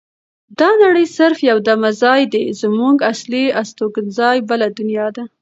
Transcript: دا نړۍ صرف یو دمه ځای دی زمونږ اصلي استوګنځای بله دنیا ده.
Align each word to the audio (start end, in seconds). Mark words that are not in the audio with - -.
دا 0.59 0.69
نړۍ 0.83 1.05
صرف 1.17 1.37
یو 1.49 1.57
دمه 1.67 1.91
ځای 2.03 2.21
دی 2.33 2.45
زمونږ 2.61 2.97
اصلي 3.11 3.43
استوګنځای 3.61 4.37
بله 4.49 4.67
دنیا 4.79 5.07
ده. 5.15 5.23